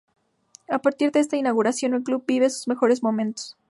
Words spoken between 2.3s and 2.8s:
sus